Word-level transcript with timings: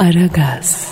Aragaz. 0.00 0.88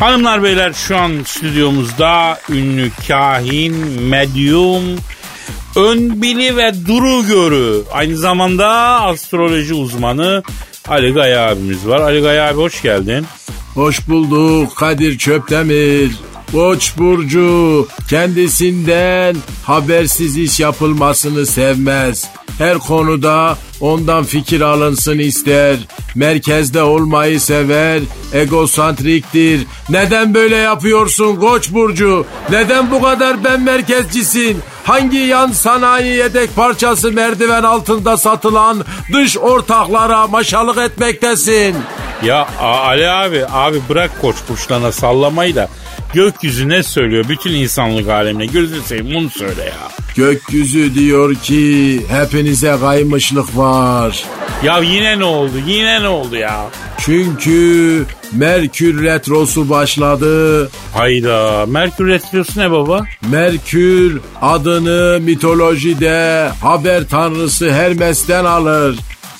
Hanımlar 0.00 0.42
beyler 0.42 0.72
şu 0.72 0.96
an 0.96 1.12
stüdyomuzda 1.26 2.38
ünlü 2.50 2.90
kahin, 3.08 3.74
medyum, 4.02 4.82
ön 5.76 6.22
bili 6.22 6.56
ve 6.56 6.86
duru 6.86 7.26
görü. 7.26 7.82
Aynı 7.92 8.16
zamanda 8.16 8.68
astroloji 9.02 9.74
uzmanı 9.74 10.42
Ali 10.88 11.12
Gaya 11.12 11.48
abimiz 11.48 11.88
var. 11.88 12.00
Ali 12.00 12.20
Gaya 12.20 12.48
abi 12.48 12.56
hoş 12.56 12.82
geldin. 12.82 13.26
Hoş 13.74 14.08
bulduk 14.08 14.76
Kadir 14.76 15.18
Çöptemir. 15.18 16.12
Koç 16.52 16.98
burcu 16.98 17.88
kendisinden 18.10 19.36
habersiz 19.64 20.36
iş 20.36 20.60
yapılmasını 20.60 21.46
sevmez. 21.46 22.30
Her 22.58 22.78
konuda 22.78 23.56
ondan 23.80 24.24
fikir 24.24 24.60
alınsın 24.60 25.18
ister. 25.18 25.76
Merkezde 26.14 26.82
olmayı 26.82 27.40
sever. 27.40 28.00
Egosantriktir. 28.32 29.66
Neden 29.88 30.34
böyle 30.34 30.56
yapıyorsun 30.56 31.36
Koç 31.36 31.72
burcu? 31.72 32.26
Neden 32.50 32.90
bu 32.90 33.02
kadar 33.02 33.44
ben 33.44 33.60
merkezcisin? 33.62 34.58
Hangi 34.84 35.16
yan 35.16 35.52
sanayi 35.52 36.16
yedek 36.16 36.56
parçası 36.56 37.12
merdiven 37.12 37.62
altında 37.62 38.16
satılan 38.16 38.84
dış 39.12 39.38
ortaklara 39.38 40.26
maşalık 40.26 40.78
etmektesin? 40.78 41.76
Ya 42.22 42.48
Ali 42.60 43.10
abi, 43.10 43.46
abi 43.52 43.80
bırak 43.88 44.20
koç 44.20 44.36
burçlarına 44.48 44.92
sallamayı 44.92 45.56
da 45.56 45.68
gökyüzü 46.14 46.68
ne 46.68 46.82
söylüyor 46.82 47.24
bütün 47.28 47.50
insanlık 47.52 48.08
alemine 48.08 48.46
gözünü 48.46 48.82
seveyim 48.82 49.14
bunu 49.14 49.30
söyle 49.30 49.62
ya. 49.64 49.88
Gökyüzü 50.16 50.94
diyor 50.94 51.34
ki 51.34 52.00
hepinize 52.08 52.76
kaymışlık 52.80 53.56
var. 53.56 54.24
Ya 54.64 54.78
yine 54.78 55.18
ne 55.18 55.24
oldu 55.24 55.52
yine 55.66 56.02
ne 56.02 56.08
oldu 56.08 56.36
ya? 56.36 56.66
Çünkü 56.98 58.04
Merkür 58.32 59.02
retrosu 59.02 59.70
başladı. 59.70 60.70
Hayda 60.94 61.64
Merkür 61.68 62.08
Retrosu 62.08 62.60
ne 62.60 62.70
baba? 62.70 63.04
Merkür 63.30 64.20
adını 64.42 65.20
mitolojide 65.20 66.48
haber 66.62 67.08
tanrısı 67.08 67.72
Hermes'ten 67.72 68.44
alır. 68.44 68.96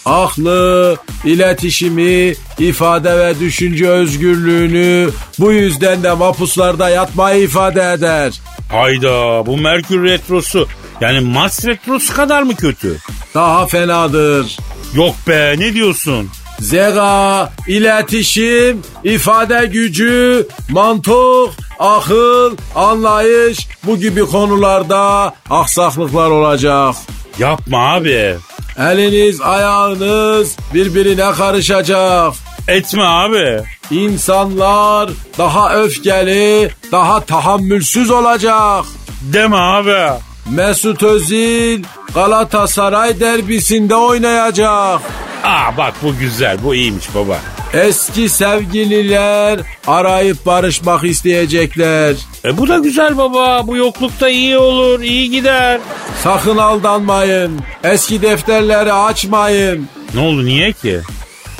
Aklı, 0.06 0.96
iletişimi, 1.24 2.34
ifade 2.58 3.18
ve 3.18 3.40
düşünce 3.40 3.88
özgürlüğünü 3.88 5.10
bu 5.38 5.52
yüzden 5.52 6.02
de 6.02 6.12
mapuslarda 6.12 6.88
yatmayı 6.88 7.42
ifade 7.42 7.92
eder. 7.92 8.40
Hayda 8.72 9.46
bu 9.46 9.56
Merkür 9.56 10.04
Retrosu 10.04 10.68
yani 11.00 11.20
Mars 11.20 11.66
Retrosu 11.66 12.14
kadar 12.16 12.42
mı 12.42 12.56
kötü? 12.56 12.96
Daha 13.34 13.66
fenadır. 13.66 14.56
Yok 14.94 15.14
be 15.28 15.54
ne 15.58 15.74
diyorsun? 15.74 16.30
Zeka, 16.60 17.52
iletişim, 17.68 18.82
ifade 19.04 19.66
gücü, 19.66 20.48
mantık, 20.70 21.50
akıl, 21.78 22.56
anlayış 22.74 23.68
bu 23.86 23.96
gibi 23.96 24.20
konularda 24.20 25.34
aksaklıklar 25.50 26.30
olacak. 26.30 26.94
Yapma 27.38 27.94
abi. 27.94 28.36
Eliniz 28.78 29.40
ayağınız 29.40 30.56
birbirine 30.74 31.32
karışacak. 31.32 32.32
Etme 32.68 33.02
abi. 33.02 33.62
İnsanlar 33.90 35.10
daha 35.38 35.74
öfkeli, 35.74 36.70
daha 36.92 37.20
tahammülsüz 37.20 38.10
olacak. 38.10 38.84
Deme 39.32 39.56
abi. 39.56 40.12
Mesut 40.50 41.02
Özil 41.02 41.84
Galatasaray 42.14 43.20
derbisinde 43.20 43.94
oynayacak. 43.94 45.00
Aa 45.44 45.76
bak 45.76 45.94
bu 46.02 46.18
güzel 46.18 46.58
bu 46.64 46.74
iyiymiş 46.74 47.14
baba. 47.14 47.38
Eski 47.84 48.28
sevgililer 48.28 49.60
arayıp 49.86 50.46
barışmak 50.46 51.04
isteyecekler. 51.04 52.14
E 52.44 52.56
bu 52.58 52.68
da 52.68 52.78
güzel 52.78 53.16
baba. 53.16 53.66
Bu 53.66 53.76
yoklukta 53.76 54.28
iyi 54.28 54.58
olur, 54.58 55.00
iyi 55.00 55.30
gider. 55.30 55.80
Sakın 56.22 56.56
aldanmayın. 56.56 57.60
Eski 57.84 58.22
defterleri 58.22 58.92
açmayın. 58.92 59.88
Ne 60.14 60.20
oldu 60.20 60.44
niye 60.44 60.72
ki? 60.72 61.00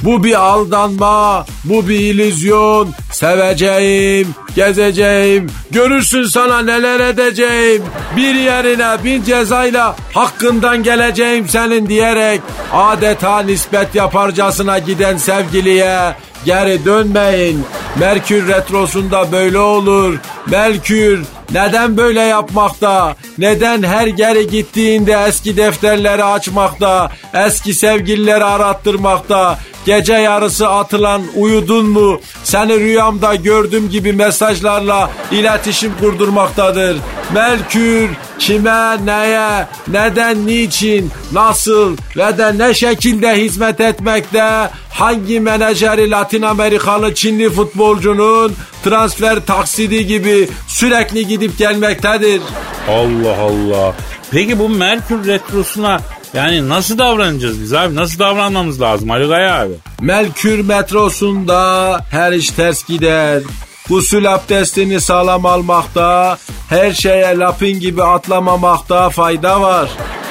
Bu 0.03 0.25
bir 0.25 0.41
aldanma, 0.41 1.47
bu 1.65 1.89
bir 1.89 2.01
illüzyon. 2.01 2.89
Seveceğim, 3.13 4.35
gezeceğim, 4.57 5.51
görürsün 5.71 6.25
sana 6.25 6.63
neler 6.63 7.01
edeceğim. 7.01 7.83
Bir 8.17 8.35
yerine 8.35 9.05
bin 9.05 9.25
cezayla 9.25 9.97
hakkından 10.13 10.83
geleceğim 10.83 11.49
senin 11.49 11.89
diyerek 11.89 12.41
adeta 12.73 13.39
nispet 13.41 13.95
yaparcasına 13.95 14.79
giden 14.79 15.17
sevgiliye 15.17 16.15
geri 16.45 16.85
dönmeyin. 16.85 17.65
Merkür 18.01 18.49
retrosunda 18.49 19.33
böyle 19.33 19.59
olur. 19.59 20.19
Merkür 20.47 21.25
neden 21.53 21.97
böyle 21.97 22.21
yapmakta? 22.21 23.17
Neden 23.39 23.83
her 23.83 24.07
geri 24.07 24.51
gittiğinde 24.51 25.25
eski 25.29 25.57
defterleri 25.57 26.25
açmakta? 26.25 27.13
Eski 27.35 27.75
sevgilileri 27.75 28.45
arattırmakta? 28.45 29.59
Gece 29.87 30.15
yarısı 30.15 30.69
atılan 30.69 31.23
uyudun 31.35 31.87
mu? 31.87 32.21
Seni 32.45 32.81
rüyamda 32.81 33.35
gördüm 33.35 33.91
gibi 33.91 34.13
mesajlarla 34.13 35.11
iletişim 35.31 35.93
kurdurmaktadır. 36.01 36.97
Merkür 37.35 38.11
kime, 38.39 39.07
neye, 39.07 39.67
neden, 39.89 40.47
niçin, 40.47 41.11
nasıl 41.33 41.97
ve 42.17 42.39
de 42.39 42.59
ne 42.59 42.75
şekilde 42.75 43.37
hizmet 43.37 43.81
etmekte? 43.81 44.71
Hangi 44.91 45.41
menajeri 45.41 46.11
Latin 46.11 46.43
Amerikalı 46.43 47.15
Çinli 47.15 47.51
futbolcunun 47.51 48.55
transfer 48.85 49.47
taksidi 49.47 50.07
gibi 50.07 50.49
sürekli 50.69 51.27
gidip 51.27 51.59
gelmektedir? 51.59 52.41
Allah 52.89 53.37
Allah. 53.41 53.95
Peki 54.31 54.59
bu 54.59 54.69
Merkür 54.69 55.27
Retrosu'na 55.27 56.01
yani 56.37 56.69
nasıl 56.69 56.99
davranacağız 56.99 57.63
biz 57.63 57.73
abi? 57.73 57.95
Nasıl 57.95 58.19
davranmamız 58.19 58.81
lazım 58.81 59.11
Ali 59.11 59.27
Gaya 59.27 59.61
abi? 59.63 59.73
Melkür 60.01 60.61
metrosunda 60.61 62.01
her 62.11 62.33
iş 62.33 62.51
ters 62.51 62.85
gider. 62.85 63.43
Gusül 63.89 64.35
abdestini 64.35 65.01
sağlam 65.01 65.47
almakta, 65.47 66.39
her 66.69 66.93
şeye 66.93 67.39
lapin 67.39 67.81
gibi 67.81 68.03
atlamamakta 68.03 69.11
fayda 69.11 69.61
var. 69.61 69.91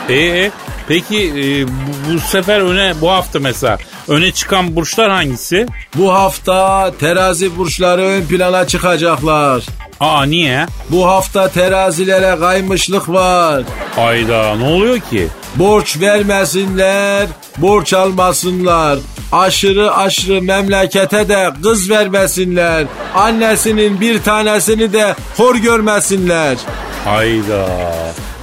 Ee, 0.09 0.51
peki 0.87 1.17
e, 1.17 1.67
bu, 1.67 2.13
bu 2.13 2.19
sefer 2.19 2.59
öne 2.59 3.01
bu 3.01 3.11
hafta 3.11 3.39
mesela 3.39 3.77
öne 4.07 4.31
çıkan 4.31 4.75
burçlar 4.75 5.11
hangisi? 5.11 5.67
Bu 5.95 6.13
hafta 6.13 6.91
terazi 6.99 7.57
burçları 7.57 8.01
ön 8.01 8.25
plana 8.25 8.67
çıkacaklar. 8.67 9.63
Aa 9.99 10.25
niye? 10.25 10.65
Bu 10.89 11.07
hafta 11.07 11.49
terazilere 11.49 12.39
kaymışlık 12.39 13.09
var. 13.09 13.63
Ayda 13.97 14.55
ne 14.55 14.63
oluyor 14.67 14.99
ki? 14.99 15.27
Borç 15.55 15.99
vermesinler, 16.01 17.27
borç 17.57 17.93
almasınlar. 17.93 18.99
Aşırı 19.31 19.95
aşırı 19.95 20.41
memlekete 20.41 21.29
de 21.29 21.49
kız 21.63 21.89
vermesinler. 21.89 22.85
Annesinin 23.15 24.01
bir 24.01 24.21
tanesini 24.23 24.93
de 24.93 25.15
hor 25.37 25.55
görmesinler. 25.55 26.57
Hayda. 27.05 27.65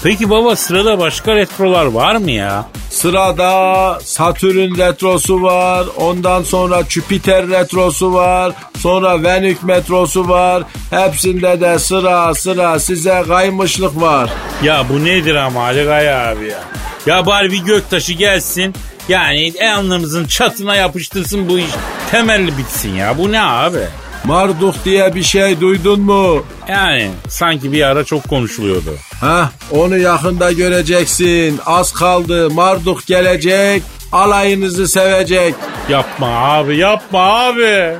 Peki 0.03 0.31
baba 0.31 0.57
sırada 0.57 0.99
başka 0.99 1.35
retrolar 1.37 1.87
var 1.87 2.17
mı 2.17 2.31
ya? 2.31 2.65
Sırada 2.91 3.99
Satürn 4.05 4.79
retrosu 4.79 5.43
var. 5.43 5.87
Ondan 5.97 6.43
sonra 6.43 6.83
Jüpiter 6.89 7.49
retrosu 7.49 8.15
var. 8.15 8.53
Sonra 8.79 9.23
Venük 9.23 9.63
metrosu 9.63 10.29
var. 10.29 10.63
Hepsinde 10.91 11.61
de 11.61 11.79
sıra 11.79 12.35
sıra 12.35 12.79
size 12.79 13.25
kaymışlık 13.29 14.01
var. 14.01 14.31
Ya 14.63 14.85
bu 14.89 15.05
nedir 15.05 15.35
ama 15.35 15.63
Ali 15.63 15.85
Gaya 15.85 16.29
abi 16.31 16.47
ya? 16.47 16.59
Ya 17.07 17.27
bari 17.27 17.53
bir 17.53 17.65
göktaşı 17.65 18.13
gelsin. 18.13 18.75
Yani 19.09 19.53
alnımızın 19.77 20.27
çatına 20.27 20.77
yapıştırsın 20.77 21.49
bu 21.49 21.59
iş. 21.59 21.71
Temelli 22.11 22.59
bitsin 22.59 22.95
ya. 22.95 23.19
Bu 23.19 23.33
ne 23.33 23.43
abi? 23.43 23.79
Marduk 24.25 24.85
diye 24.85 25.15
bir 25.15 25.23
şey 25.23 25.61
duydun 25.61 26.01
mu? 26.01 26.45
Yani 26.69 27.11
sanki 27.29 27.73
bir 27.73 27.83
ara 27.83 28.05
çok 28.05 28.29
konuşuluyordu. 28.29 28.95
Hah 29.21 29.51
onu 29.71 29.99
yakında 29.99 30.53
göreceksin. 30.53 31.61
Az 31.67 31.93
kaldı 31.93 32.51
Marduk 32.51 33.07
gelecek. 33.07 33.83
Alayınızı 34.13 34.89
sevecek. 34.89 35.55
Yapma 35.89 36.27
abi 36.29 36.77
yapma 36.77 37.19
abi. 37.47 37.95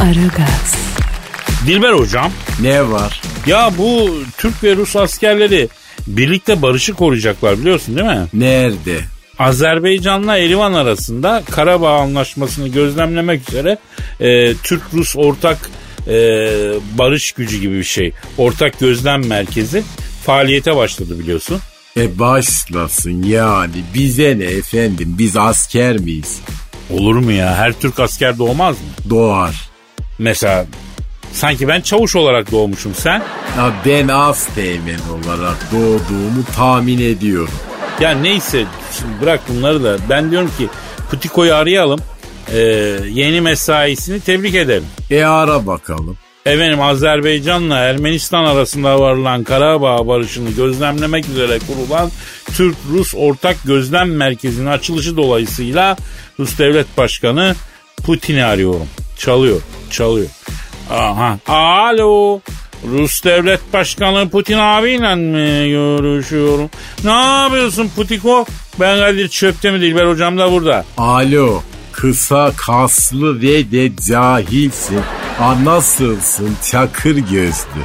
Aragaz, 0.00 0.76
Dilber 1.66 1.92
hocam 1.92 2.32
Ne 2.60 2.90
var? 2.90 3.22
ya 3.46 3.70
bu 3.78 4.10
Türk 4.38 4.64
ve 4.64 4.76
Rus 4.76 4.96
askerleri 4.96 5.68
birlikte 6.06 6.62
barışı 6.62 6.94
koruyacaklar 6.94 7.58
biliyorsun 7.58 7.96
değil 7.96 8.06
mi? 8.06 8.26
Nerede? 8.32 9.00
Azerbaycan'la 9.38 10.36
Erivan 10.36 10.72
arasında 10.72 11.42
Karabağ 11.50 12.00
Anlaşması'nı 12.00 12.68
gözlemlemek 12.68 13.48
üzere 13.48 13.78
e, 14.20 14.54
Türk-Rus 14.54 15.16
ortak 15.16 15.70
e, 16.08 16.14
barış 16.98 17.32
gücü 17.32 17.60
gibi 17.60 17.78
bir 17.78 17.84
şey. 17.84 18.12
Ortak 18.38 18.80
gözlem 18.80 19.26
merkezi 19.26 19.82
faaliyete 20.24 20.76
başladı 20.76 21.18
biliyorsun. 21.18 21.60
E 21.96 22.18
başlasın 22.18 23.22
yani 23.22 23.84
bize 23.94 24.38
ne 24.38 24.44
efendim 24.44 25.14
biz 25.18 25.36
asker 25.36 25.98
miyiz? 25.98 26.40
Olur 26.90 27.14
mu 27.16 27.32
ya? 27.32 27.56
Her 27.56 27.72
Türk 27.72 28.00
asker 28.00 28.38
doğmaz 28.38 28.76
mı? 28.76 29.10
Doğar. 29.10 29.70
Mesela 30.18 30.66
sanki 31.36 31.68
ben 31.68 31.80
çavuş 31.80 32.16
olarak 32.16 32.52
doğmuşum 32.52 32.94
sen. 32.94 33.22
Ya 33.56 33.72
ben 33.86 34.08
az 34.08 34.48
teğmen 34.54 34.98
olarak 34.98 35.56
doğduğumu 35.72 36.44
tahmin 36.56 36.98
ediyorum. 36.98 37.54
Ya 38.00 38.10
neyse 38.10 38.64
şimdi 38.98 39.20
bırak 39.22 39.40
bunları 39.48 39.84
da 39.84 39.96
ben 40.10 40.30
diyorum 40.30 40.50
ki 40.58 40.68
Putiko'yu 41.10 41.54
arayalım. 41.54 42.00
Ee, 42.52 42.58
yeni 43.10 43.40
mesaisini 43.40 44.20
tebrik 44.20 44.54
edelim. 44.54 44.86
E 45.10 45.24
ara 45.24 45.66
bakalım. 45.66 46.16
Efendim 46.46 46.80
Azerbaycan'la 46.80 47.78
Ermenistan 47.78 48.44
arasında 48.44 49.00
varılan 49.00 49.44
Karabağ 49.44 50.06
barışını 50.06 50.50
gözlemlemek 50.50 51.28
üzere 51.28 51.58
kurulan 51.58 52.10
Türk-Rus 52.44 53.14
Ortak 53.16 53.56
Gözlem 53.64 54.16
Merkezi'nin 54.16 54.66
açılışı 54.66 55.16
dolayısıyla 55.16 55.96
Rus 56.40 56.58
Devlet 56.58 56.98
Başkanı 56.98 57.54
Putin'i 58.04 58.44
arıyorum. 58.44 58.88
Çalıyor, 59.18 59.60
çalıyor. 59.90 60.26
Aha, 60.90 61.38
alo. 61.46 62.40
Rus 62.90 63.24
Devlet 63.24 63.72
Başkanı 63.72 64.28
Putin 64.30 64.58
abiyle 64.58 65.14
mi 65.14 65.70
görüşüyorum? 65.70 66.70
Ne 67.04 67.10
yapıyorsun 67.10 67.90
Putiko? 67.96 68.46
Ben 68.80 68.98
Kadir 68.98 69.28
Çöptemir 69.28 69.80
Dilber 69.80 70.06
hocam 70.06 70.38
da 70.38 70.52
burada. 70.52 70.84
Alo 70.98 71.62
kısa 71.92 72.52
kaslı 72.56 73.42
ve 73.42 73.70
de 73.70 73.90
cahilsin. 74.08 75.00
A 75.40 75.64
nasılsın 75.64 76.56
çakır 76.70 77.16
gözlü? 77.16 77.80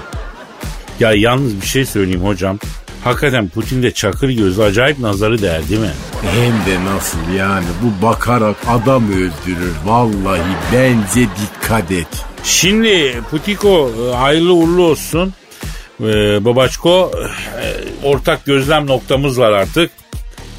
Ya 0.99 1.11
yalnız 1.13 1.61
bir 1.61 1.67
şey 1.67 1.85
söyleyeyim 1.85 2.25
hocam. 2.25 2.59
Hakikaten 3.03 3.49
Putin 3.49 3.83
de 3.83 3.91
çakır 3.91 4.29
gözlü 4.29 4.63
acayip 4.63 4.99
nazarı 4.99 5.41
değer 5.41 5.69
değil 5.69 5.81
mi? 5.81 5.93
Hem 6.21 6.51
de 6.51 6.85
nasıl 6.85 7.17
yani 7.37 7.65
bu 7.83 8.05
bakarak 8.05 8.55
adam 8.67 9.11
öldürür. 9.11 9.73
Vallahi 9.85 10.41
bence 10.73 11.21
dikkat 11.41 11.91
et. 11.91 12.07
Şimdi 12.43 13.21
Putiko 13.31 13.89
e, 13.89 14.15
hayırlı 14.15 14.53
uğurlu 14.53 14.83
olsun. 14.83 15.33
Ee, 16.01 16.45
babaçko 16.45 17.11
e, 17.61 17.67
ortak 18.07 18.45
gözlem 18.45 18.87
noktamız 18.87 19.39
var 19.39 19.51
artık. 19.51 19.91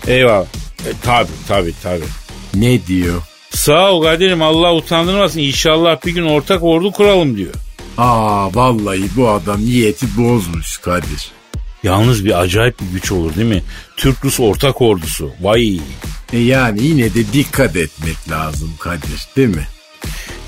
Eyvallah. 0.06 0.46
E, 0.86 0.90
tabi 1.02 1.28
tabi 1.48 1.72
tabi. 1.82 2.02
Ne 2.54 2.86
diyor? 2.86 3.22
Sağ 3.50 3.92
ol 3.92 4.02
Kadir'im 4.02 4.42
Allah 4.42 4.74
utandırmasın. 4.74 5.40
İnşallah 5.40 6.06
bir 6.06 6.14
gün 6.14 6.26
ortak 6.26 6.62
ordu 6.62 6.92
kuralım 6.92 7.36
diyor. 7.36 7.54
Aa 7.98 8.54
vallahi 8.54 9.04
bu 9.16 9.28
adam 9.28 9.60
niyeti 9.60 10.06
bozmuş 10.18 10.78
Kadir. 10.78 11.32
Yalnız 11.82 12.24
bir 12.24 12.40
acayip 12.40 12.80
bir 12.80 12.86
güç 12.92 13.12
olur 13.12 13.36
değil 13.36 13.48
mi? 13.48 13.62
Türk-Rus 13.96 14.40
ortak 14.40 14.82
ordusu. 14.82 15.32
Vay. 15.40 15.80
E 16.32 16.38
yani 16.38 16.82
yine 16.82 17.14
de 17.14 17.32
dikkat 17.32 17.76
etmek 17.76 18.30
lazım 18.30 18.74
Kadir 18.80 19.28
değil 19.36 19.48
mi? 19.48 19.66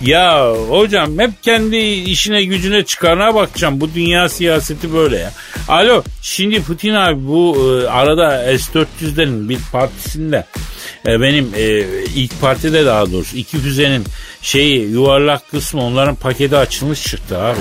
Ya 0.02 0.52
hocam 0.68 1.18
hep 1.18 1.42
kendi 1.42 1.76
işine 1.76 2.44
gücüne 2.44 2.84
çıkarına 2.84 3.34
bakacağım. 3.34 3.80
Bu 3.80 3.94
dünya 3.94 4.28
siyaseti 4.28 4.94
böyle 4.94 5.18
ya. 5.18 5.32
Alo 5.68 6.02
şimdi 6.22 6.62
Putin 6.62 6.94
abi 6.94 7.26
bu 7.26 7.56
e, 7.56 7.88
arada 7.88 8.58
S-400'lerin 8.58 9.48
bir 9.48 9.58
partisinde 9.72 10.44
e, 11.06 11.20
benim 11.20 11.50
e, 11.56 11.78
ilk 12.14 12.40
partide 12.40 12.86
daha 12.86 13.12
doğrusu 13.12 13.36
iki 13.36 13.58
füzenin 13.58 14.04
şeyi 14.42 14.90
yuvarlak 14.90 15.50
kısmı 15.50 15.84
onların 15.84 16.14
paketi 16.14 16.56
açılmış 16.56 17.02
çıktı 17.02 17.38
abi. 17.38 17.58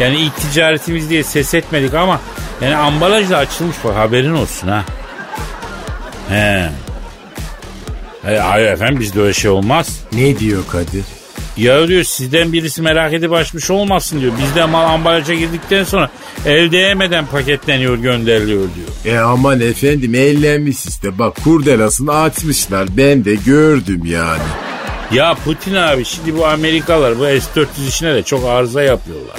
Yani 0.00 0.16
ilk 0.16 0.36
ticaretimiz 0.36 1.10
diye 1.10 1.22
ses 1.22 1.54
etmedik 1.54 1.94
ama 1.94 2.20
yani 2.60 2.76
ambalaj 2.76 3.30
da 3.30 3.36
açılmış 3.36 3.76
bak 3.84 3.96
haberin 3.96 4.34
olsun 4.34 4.68
ha. 4.68 4.84
He. 6.28 6.70
E, 8.28 8.38
hayır 8.38 8.66
efendim 8.66 9.00
bizde 9.00 9.20
öyle 9.20 9.32
şey 9.32 9.50
olmaz. 9.50 10.00
Ne 10.12 10.38
diyor 10.38 10.62
Kadir? 10.72 11.04
Ya 11.56 11.88
diyor 11.88 12.02
sizden 12.02 12.52
birisi 12.52 12.82
merak 12.82 13.12
edip 13.12 13.32
açmış 13.32 13.70
olmasın 13.70 14.20
diyor. 14.20 14.32
Bizde 14.42 14.64
mal 14.64 14.84
ambalaja 14.84 15.34
girdikten 15.34 15.84
sonra 15.84 16.10
el 16.46 16.72
değmeden 16.72 17.26
paketleniyor 17.26 17.98
gönderiliyor 17.98 18.62
diyor. 18.74 19.16
E 19.16 19.20
aman 19.20 19.60
efendim 19.60 20.14
eğlenmiş 20.14 20.86
işte 20.86 21.18
bak 21.18 21.36
kurdelasını 21.44 22.14
açmışlar 22.14 22.88
ben 22.96 23.24
de 23.24 23.34
gördüm 23.34 24.02
yani. 24.04 24.42
Ya 25.12 25.34
Putin 25.44 25.74
abi 25.74 26.04
şimdi 26.04 26.38
bu 26.38 26.46
Amerikalılar 26.46 27.18
bu 27.18 27.22
S-400 27.22 27.88
işine 27.88 28.14
de 28.14 28.22
çok 28.22 28.44
arıza 28.44 28.82
yapıyorlar. 28.82 29.36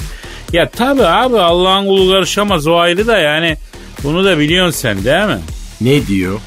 Ya 0.53 0.69
tabi 0.69 1.03
abi 1.03 1.39
Allah'ın 1.39 1.85
kulu 1.85 2.11
karışamaz 2.11 2.67
o 2.67 2.75
ayrı 2.75 3.07
da 3.07 3.17
yani 3.17 3.57
bunu 4.03 4.25
da 4.25 4.39
biliyorsun 4.39 4.71
sen 4.79 5.05
değil 5.05 5.25
mi? 5.25 5.39
Ne 5.81 6.07
diyor? 6.07 6.39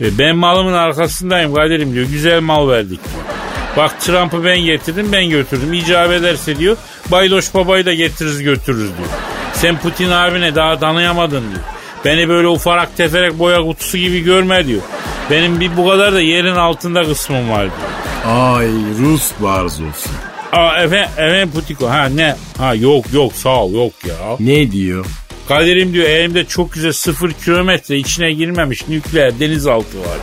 E, 0.00 0.18
ben 0.18 0.36
malımın 0.36 0.72
arkasındayım 0.72 1.54
Kadir'im 1.54 1.94
diyor 1.94 2.06
güzel 2.06 2.40
mal 2.40 2.68
verdik 2.68 3.00
diyor. 3.04 3.33
Bak 3.76 4.00
Trump'ı 4.00 4.44
ben 4.44 4.58
getirdim 4.58 5.12
ben 5.12 5.30
götürdüm. 5.30 5.72
İcap 5.72 6.12
ederse 6.12 6.58
diyor 6.58 6.76
Baydoş 7.10 7.54
babayı 7.54 7.86
da 7.86 7.94
getiririz 7.94 8.42
götürürüz 8.42 8.88
diyor. 8.98 9.08
Sen 9.52 9.78
Putin 9.78 10.10
abine 10.10 10.54
daha 10.54 10.78
tanıyamadın 10.78 11.40
diyor. 11.40 11.62
Beni 12.04 12.28
böyle 12.28 12.48
ufarak 12.48 12.96
teferek 12.96 13.38
boya 13.38 13.62
kutusu 13.62 13.98
gibi 13.98 14.20
görme 14.20 14.66
diyor. 14.66 14.82
Benim 15.30 15.60
bir 15.60 15.76
bu 15.76 15.88
kadar 15.88 16.12
da 16.12 16.20
yerin 16.20 16.54
altında 16.54 17.02
kısmım 17.04 17.50
var 17.50 17.60
diyor. 17.62 18.34
Ay 18.36 18.68
Rus 19.00 19.30
barzosu. 19.40 20.10
Aa 20.52 20.82
efendim, 20.82 21.10
efendim 21.16 21.50
Putiko 21.54 21.88
ha 21.88 22.04
ne? 22.04 22.36
Ha 22.58 22.74
yok 22.74 23.04
yok 23.12 23.32
sağ 23.32 23.64
ol 23.64 23.72
yok 23.72 23.92
ya. 24.08 24.14
Ne 24.40 24.72
diyor? 24.72 25.06
Kadir'im 25.48 25.92
diyor 25.92 26.08
elimde 26.08 26.44
çok 26.44 26.72
güzel 26.72 26.92
sıfır 26.92 27.32
kilometre 27.32 27.96
içine 27.96 28.32
girmemiş 28.32 28.88
nükleer 28.88 29.40
denizaltı 29.40 30.00
var. 30.00 30.18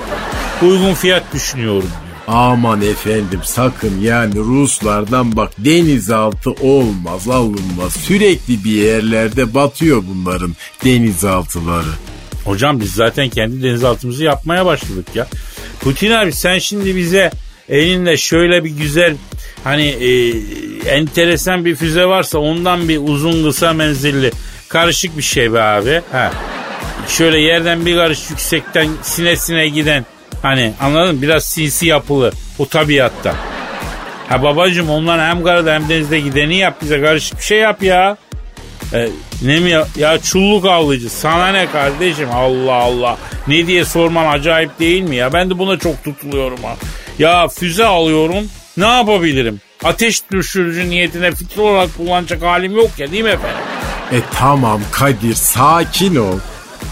Uygun 0.61 0.93
fiyat 0.93 1.23
düşünüyorum 1.33 1.81
diyor. 2.03 2.10
Aman 2.31 2.81
efendim 2.81 3.39
sakın 3.43 4.01
yani 4.01 4.35
Ruslardan 4.35 5.35
bak 5.35 5.51
denizaltı 5.57 6.51
olmaz 6.51 7.29
alınmaz. 7.29 7.93
Sürekli 7.93 8.63
bir 8.63 8.71
yerlerde 8.71 9.53
batıyor 9.53 10.03
bunların 10.07 10.55
denizaltıları. 10.85 11.91
Hocam 12.45 12.79
biz 12.79 12.93
zaten 12.93 13.29
kendi 13.29 13.63
denizaltımızı 13.63 14.23
yapmaya 14.23 14.65
başladık 14.65 15.07
ya. 15.15 15.27
Putin 15.79 16.11
abi 16.11 16.31
sen 16.31 16.57
şimdi 16.57 16.95
bize 16.95 17.31
elinde 17.69 18.17
şöyle 18.17 18.63
bir 18.63 18.69
güzel 18.69 19.15
hani 19.63 19.87
e, 19.87 20.29
enteresan 20.89 21.65
bir 21.65 21.75
füze 21.75 22.05
varsa 22.05 22.39
ondan 22.39 22.89
bir 22.89 22.99
uzun 23.03 23.43
kısa 23.49 23.73
menzilli 23.73 24.31
karışık 24.69 25.17
bir 25.17 25.23
şey 25.23 25.53
be 25.53 25.61
abi. 25.61 26.01
Ha. 26.11 26.31
Şöyle 27.07 27.39
yerden 27.39 27.85
bir 27.85 27.95
karış 27.95 28.29
yüksekten 28.29 28.89
sinesine 29.01 29.67
giden 29.67 30.05
hani 30.41 30.73
anladın? 30.81 31.21
Biraz 31.21 31.45
sinsi 31.45 31.85
yapılı 31.87 32.31
o 32.59 32.65
tabiatta. 32.65 33.35
Ha 34.29 34.43
babacım 34.43 34.89
onlar 34.89 35.21
hem 35.21 35.43
karada 35.43 35.73
hem 35.73 35.89
denizde 35.89 36.19
gideni 36.19 36.55
yap 36.55 36.77
bize 36.81 37.01
karışık 37.01 37.37
bir 37.37 37.43
şey 37.43 37.57
yap 37.59 37.83
ya. 37.83 38.17
E, 38.93 39.09
ne 39.41 39.59
mi 39.59 39.69
ya, 39.69 39.87
ya 39.97 40.17
çulluk 40.17 40.65
avlayıcı 40.65 41.09
sana 41.09 41.47
ne 41.47 41.71
kardeşim 41.71 42.29
Allah 42.33 42.73
Allah. 42.73 43.17
Ne 43.47 43.67
diye 43.67 43.85
sorman 43.85 44.27
acayip 44.27 44.79
değil 44.79 45.01
mi 45.01 45.15
ya? 45.15 45.33
Ben 45.33 45.49
de 45.49 45.59
buna 45.59 45.77
çok 45.77 46.03
tutuluyorum 46.03 46.63
ha. 46.63 46.75
Ya 47.19 47.47
füze 47.47 47.85
alıyorum 47.85 48.45
ne 48.77 48.87
yapabilirim? 48.87 49.61
Ateş 49.83 50.21
düşürücü 50.31 50.89
niyetine 50.89 51.31
fikir 51.31 51.57
olarak 51.61 51.97
kullanacak 51.97 52.41
halim 52.41 52.75
yok 52.75 52.89
ya 52.97 53.11
değil 53.11 53.23
mi 53.23 53.29
efendim? 53.29 53.57
E 54.11 54.17
tamam 54.33 54.81
Kadir 54.91 55.33
sakin 55.33 56.15
ol. 56.15 56.39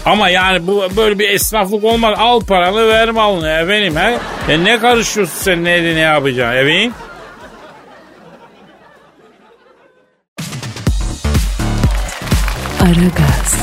Ama 0.06 0.28
yani 0.28 0.66
bu 0.66 0.84
böyle 0.96 1.18
bir 1.18 1.28
esnaflık 1.30 1.84
olmaz. 1.84 2.14
Al 2.18 2.40
paranı 2.40 2.88
ver 2.88 3.10
malını 3.10 3.48
efendim. 3.48 3.96
He? 3.96 4.18
Ya 4.52 4.58
ne 4.58 4.78
karışıyorsun 4.78 5.34
sen 5.38 5.64
ne 5.64 5.82
ne 5.82 5.98
yapacaksın 6.00 6.56
efendim? 6.58 6.92
Aragaz, 12.80 13.58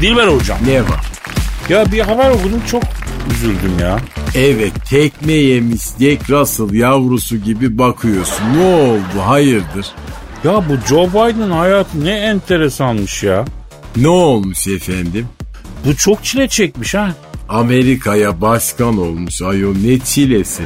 Dilber 0.00 0.28
hocam. 0.28 0.58
Ne 0.66 0.80
var? 0.80 1.00
Ya 1.68 1.92
bir 1.92 2.00
haber 2.00 2.30
okudum 2.30 2.62
çok 2.70 2.82
üzüldüm 3.30 3.78
ya. 3.80 3.98
Evet 4.34 4.72
tekme 4.90 5.32
yemiş 5.32 5.82
Jack 6.00 6.30
Russell 6.30 6.74
yavrusu 6.74 7.36
gibi 7.36 7.78
bakıyorsun. 7.78 8.44
Ne 8.56 8.64
oldu 8.74 9.26
hayırdır? 9.26 9.86
Ya 10.44 10.52
bu 10.68 10.86
Joe 10.88 11.08
Biden 11.08 11.50
hayatı 11.50 12.04
ne 12.04 12.10
enteresanmış 12.10 13.22
ya. 13.22 13.44
Ne 13.96 14.08
olmuş 14.08 14.66
efendim? 14.66 15.26
Bu 15.84 15.96
çok 15.96 16.24
çile 16.24 16.48
çekmiş 16.48 16.94
ha. 16.94 17.10
Amerika'ya 17.48 18.40
başkan 18.40 18.98
olmuş 18.98 19.42
ayol 19.42 19.74
ne 19.84 19.98
çilesi. 19.98 20.62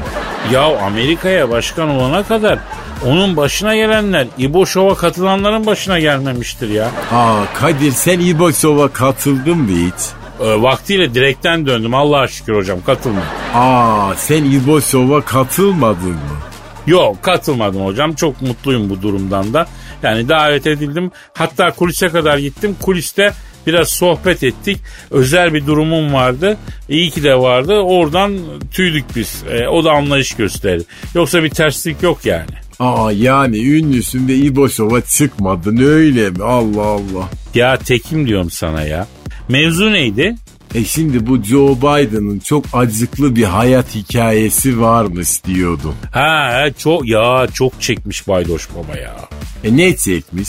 Ya 0.52 0.78
Amerika'ya 0.78 1.50
başkan 1.50 1.88
olana 1.88 2.22
kadar 2.22 2.58
onun 3.06 3.36
başına 3.36 3.76
gelenler 3.76 4.26
İbo 4.38 4.66
Show'a 4.66 4.94
katılanların 4.94 5.66
başına 5.66 5.98
gelmemiştir 5.98 6.68
ya. 6.68 6.90
Aa 7.12 7.44
Kadir 7.54 7.90
sen 7.92 8.20
İboşov'a 8.20 8.88
katıldın 8.88 9.58
mı 9.58 9.70
hiç? 9.70 10.04
Ee, 10.40 10.62
vaktiyle 10.62 11.14
direkten 11.14 11.66
döndüm 11.66 11.94
Allah'a 11.94 12.28
şükür 12.28 12.56
hocam 12.56 12.78
katılmadım. 12.86 13.28
Aa 13.54 14.14
sen 14.16 14.44
İboşov'a 14.44 15.20
katılmadın 15.20 16.10
mı? 16.10 16.38
Yok 16.86 17.22
katılmadım 17.22 17.84
hocam 17.86 18.12
çok 18.12 18.42
mutluyum 18.42 18.90
bu 18.90 19.02
durumdan 19.02 19.54
da. 19.54 19.66
Yani 20.02 20.28
davet 20.28 20.66
edildim. 20.66 21.10
Hatta 21.34 21.70
kulise 21.70 22.08
kadar 22.08 22.38
gittim. 22.38 22.76
Kuliste 22.82 23.32
biraz 23.66 23.88
sohbet 23.88 24.42
ettik. 24.42 24.78
Özel 25.10 25.54
bir 25.54 25.66
durumum 25.66 26.12
vardı. 26.12 26.56
İyi 26.88 27.10
ki 27.10 27.22
de 27.22 27.34
vardı. 27.38 27.74
Oradan 27.74 28.38
tüydük 28.72 29.04
biz. 29.16 29.44
E, 29.50 29.68
o 29.68 29.84
da 29.84 29.92
anlayış 29.92 30.34
gösterdi. 30.34 30.84
Yoksa 31.14 31.44
bir 31.44 31.50
terslik 31.50 32.02
yok 32.02 32.26
yani. 32.26 32.50
Aa 32.78 33.12
yani 33.12 33.58
ünlüsün 33.58 34.28
ve 34.28 34.34
İboşova 34.34 35.00
çıkmadın 35.00 35.76
öyle 35.76 36.30
mi? 36.30 36.44
Allah 36.44 36.86
Allah. 36.86 37.28
Ya 37.54 37.76
tekim 37.76 38.26
diyorum 38.26 38.50
sana 38.50 38.82
ya. 38.82 39.06
Mevzu 39.48 39.92
neydi? 39.92 40.34
E 40.74 40.84
şimdi 40.84 41.26
bu 41.26 41.42
Joe 41.42 41.76
Biden'ın 41.76 42.38
çok 42.38 42.64
acıklı 42.72 43.36
bir 43.36 43.44
hayat 43.44 43.94
hikayesi 43.94 44.80
varmış 44.80 45.44
diyordum. 45.44 45.94
Ha 46.12 46.64
çok 46.78 47.08
ya 47.08 47.46
çok 47.54 47.80
çekmiş 47.80 48.28
Baydoş 48.28 48.68
Baba 48.70 48.98
ya. 48.98 49.16
E 49.64 49.76
ne 49.76 49.96
çekmiş? 49.96 50.48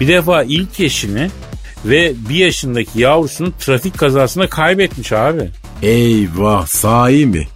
Bir 0.00 0.08
defa 0.08 0.42
ilk 0.42 0.80
eşini 0.80 1.30
ve 1.84 2.12
bir 2.28 2.34
yaşındaki 2.34 3.00
yavrusunu 3.00 3.52
trafik 3.58 3.98
kazasında 3.98 4.48
kaybetmiş 4.48 5.12
abi. 5.12 5.50
Eyvah 5.82 6.66
sahi 6.66 7.26
mi? 7.26 7.48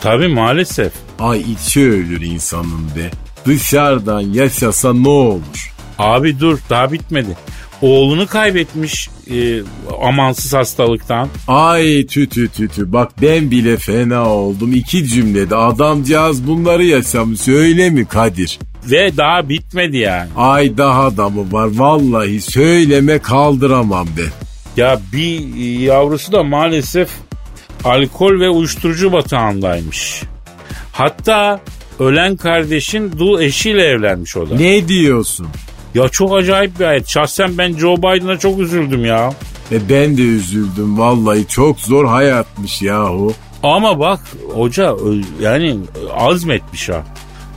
Tabii 0.00 0.28
maalesef. 0.28 0.92
Ay 1.18 1.40
içi 1.40 1.80
ölür 1.80 2.20
insanın 2.20 2.86
be. 2.96 3.10
Dışarıdan 3.46 4.20
yaşasa 4.20 4.94
ne 4.94 5.08
olur? 5.08 5.72
Abi 5.98 6.40
dur 6.40 6.58
daha 6.70 6.92
bitmedi. 6.92 7.36
Oğlunu 7.82 8.26
kaybetmiş 8.26 9.08
e, 9.30 9.60
amansız 10.02 10.54
hastalıktan. 10.54 11.28
Ay 11.48 12.06
tü 12.06 12.28
tü 12.28 12.48
tü 12.48 12.68
tü 12.68 12.92
bak 12.92 13.12
ben 13.22 13.50
bile 13.50 13.76
fena 13.76 14.28
oldum. 14.28 14.72
İki 14.72 15.06
cümlede 15.06 15.56
adamcağız 15.56 16.46
bunları 16.46 16.84
yaşamış 16.84 17.48
öyle 17.48 17.90
mi 17.90 18.04
Kadir? 18.06 18.58
Ve 18.90 19.16
daha 19.16 19.48
bitmedi 19.48 19.96
yani. 19.96 20.28
Ay 20.36 20.78
daha 20.78 21.16
da 21.16 21.28
mı 21.28 21.52
var 21.52 21.68
vallahi 21.72 22.40
söyleme 22.40 23.18
kaldıramam 23.18 24.06
be. 24.06 24.22
Ya 24.76 25.00
bir 25.12 25.54
yavrusu 25.80 26.32
da 26.32 26.42
maalesef 26.42 27.08
alkol 27.84 28.40
ve 28.40 28.48
uyuşturucu 28.48 29.12
batağındaymış. 29.12 30.22
Hatta 30.92 31.60
ölen 31.98 32.36
kardeşin 32.36 33.12
dul 33.18 33.40
eşiyle 33.40 33.82
evlenmiş 33.82 34.36
o 34.36 34.50
da. 34.50 34.54
Ne 34.56 34.88
diyorsun? 34.88 35.46
Ya 35.96 36.08
çok 36.08 36.36
acayip 36.36 36.80
bir 36.80 36.84
hayat. 36.84 37.08
Şahsen 37.08 37.58
ben 37.58 37.72
Joe 37.72 37.96
Biden'a 37.96 38.38
çok 38.38 38.60
üzüldüm 38.60 39.04
ya. 39.04 39.32
E 39.72 39.88
ben 39.88 40.16
de 40.16 40.22
üzüldüm 40.22 40.98
vallahi 40.98 41.46
çok 41.48 41.80
zor 41.80 42.06
hayatmış 42.06 42.82
yahu. 42.82 43.34
Ama 43.62 43.98
bak 44.00 44.20
hoca 44.54 44.94
yani 45.40 45.78
azmetmiş 46.14 46.88
ha. 46.88 47.04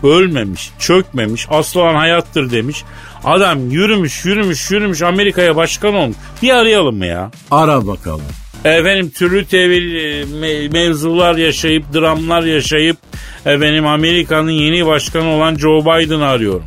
Ölmemiş, 0.03 0.69
çökmemiş, 0.79 1.47
asıl 1.49 1.79
olan 1.79 1.95
hayattır 1.95 2.51
demiş. 2.51 2.83
Adam 3.23 3.71
yürümüş, 3.71 4.25
yürümüş, 4.25 4.71
yürümüş 4.71 5.01
Amerika'ya 5.01 5.55
başkan 5.55 5.93
olmuş. 5.93 6.17
Bir 6.41 6.49
arayalım 6.49 6.97
mı 6.97 7.05
ya? 7.05 7.31
Ara 7.51 7.87
bakalım. 7.87 8.21
Efendim 8.65 9.11
türlü 9.15 9.45
tevil 9.45 9.93
me- 10.25 10.71
mevzular 10.73 11.35
yaşayıp, 11.35 11.93
dramlar 11.93 12.43
yaşayıp 12.43 12.97
efendim 13.45 13.87
Amerika'nın 13.87 14.51
yeni 14.51 14.85
başkanı 14.85 15.27
olan 15.27 15.55
Joe 15.55 15.81
Biden'ı 15.81 16.27
arıyorum. 16.27 16.63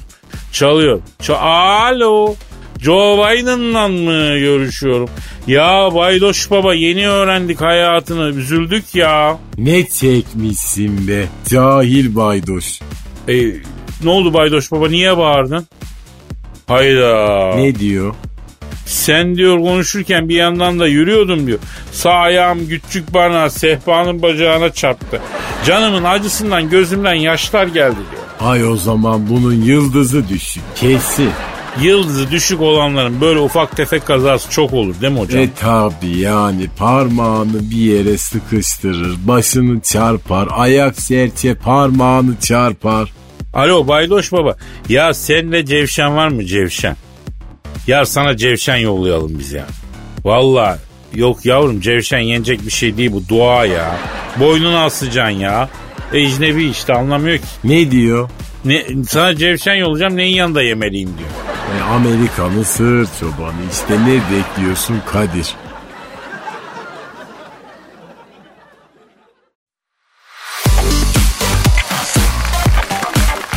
Çalıyor. 0.52 1.00
Ça- 1.20 1.36
Alo. 1.38 2.34
Joe 2.80 3.16
Biden'la 3.18 3.88
mı 3.88 4.38
görüşüyorum? 4.38 5.08
Ya 5.46 5.90
Baydoş 5.94 6.50
Baba 6.50 6.74
yeni 6.74 7.08
öğrendik 7.08 7.60
hayatını. 7.60 8.28
Üzüldük 8.28 8.94
ya. 8.94 9.38
Ne 9.58 9.88
çekmişsin 9.88 11.08
be 11.08 11.24
cahil 11.48 12.14
baydoş. 12.16 12.80
E, 13.28 13.34
ne 14.04 14.10
oldu 14.10 14.34
Baydoş 14.34 14.72
Baba 14.72 14.88
niye 14.88 15.16
bağırdın? 15.18 15.66
Hayda. 16.66 17.52
Ne 17.56 17.74
diyor? 17.74 18.14
Sen 18.86 19.36
diyor 19.36 19.58
konuşurken 19.58 20.28
bir 20.28 20.36
yandan 20.36 20.80
da 20.80 20.86
yürüyordum 20.86 21.46
diyor. 21.46 21.58
Sağ 21.92 22.10
ayağım 22.12 22.68
küçük 22.68 23.14
bana 23.14 23.50
sehpanın 23.50 24.22
bacağına 24.22 24.72
çarptı. 24.72 25.20
Canımın 25.66 26.04
acısından 26.04 26.70
gözümden 26.70 27.14
yaşlar 27.14 27.66
geldi 27.66 27.96
diyor. 28.10 28.21
Ay 28.44 28.66
o 28.68 28.76
zaman 28.76 29.28
bunun 29.28 29.54
yıldızı 29.54 30.28
düşük 30.28 30.62
kesin. 30.76 31.30
Yıldızı 31.80 32.30
düşük 32.30 32.60
olanların 32.60 33.20
böyle 33.20 33.40
ufak 33.40 33.76
tefek 33.76 34.06
kazası 34.06 34.50
çok 34.50 34.72
olur 34.72 35.00
değil 35.00 35.12
mi 35.12 35.18
hocam? 35.20 35.40
E 35.42 35.48
tabi 35.60 36.18
yani 36.18 36.66
parmağını 36.78 37.70
bir 37.70 37.76
yere 37.76 38.18
sıkıştırır, 38.18 39.16
başını 39.24 39.80
çarpar, 39.80 40.48
ayak 40.50 41.00
serçe 41.00 41.54
parmağını 41.54 42.40
çarpar. 42.40 43.12
Alo 43.54 43.88
Baydoş 43.88 44.32
Baba. 44.32 44.56
Ya 44.88 45.14
sende 45.14 45.66
cevşen 45.66 46.16
var 46.16 46.28
mı 46.28 46.44
cevşen? 46.46 46.96
Ya 47.86 48.06
sana 48.06 48.36
cevşen 48.36 48.76
yollayalım 48.76 49.38
biz 49.38 49.52
ya. 49.52 49.66
Valla 50.24 50.78
yok 51.14 51.46
yavrum 51.46 51.80
cevşen 51.80 52.18
yenecek 52.18 52.66
bir 52.66 52.70
şey 52.70 52.96
değil 52.96 53.12
bu 53.12 53.28
dua 53.28 53.66
ya. 53.66 53.96
Boynuna 54.40 54.84
asacaksın 54.84 55.38
ya. 55.38 55.68
Ecnebi 56.12 56.64
işte 56.64 56.94
anlamıyor 56.94 57.38
ki. 57.38 57.44
Ne 57.64 57.90
diyor? 57.90 58.30
Ne, 58.64 58.84
sana 59.08 59.36
cevşen 59.36 59.74
yollayacağım 59.74 60.16
neyin 60.16 60.36
yanında 60.36 60.62
yemeliyim 60.62 61.10
diyor. 61.18 61.30
E, 61.80 61.82
Amerikan'ın 61.94 62.62
sığır 62.62 63.08
çobanı 63.20 63.52
işte 63.72 63.94
ne 64.06 64.14
bekliyorsun 64.36 64.96
Kadir? 65.12 65.54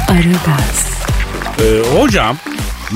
Aragaz, 0.10 0.86
Ee, 1.60 2.00
hocam 2.00 2.38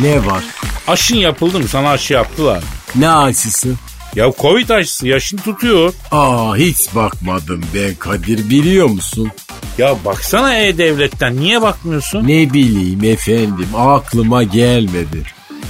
Ne 0.02 0.26
var? 0.26 0.44
aşın 0.88 1.16
yapıldı 1.18 1.60
mı? 1.60 1.68
Sana 1.68 1.90
aşı 1.90 2.14
yaptılar. 2.14 2.64
Ne 2.96 3.10
aşısı? 3.10 3.74
Ya 4.16 4.32
Covid 4.40 4.70
aşısı 4.70 5.08
yaşın 5.08 5.38
tutuyor. 5.38 5.94
Aa 6.12 6.56
hiç 6.56 6.96
bakmadım 6.96 7.62
ben 7.76 7.96
Kadir 7.96 8.50
biliyor 8.50 8.88
musun? 8.88 9.32
Ya 9.80 9.96
baksana 10.06 10.56
E-Devlet'ten 10.58 11.38
niye 11.38 11.62
bakmıyorsun? 11.62 12.28
Ne 12.28 12.54
bileyim 12.54 13.04
efendim 13.04 13.68
aklıma 13.78 14.44
gelmedi. 14.44 15.24